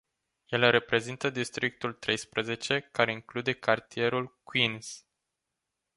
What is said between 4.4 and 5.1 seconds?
Queens.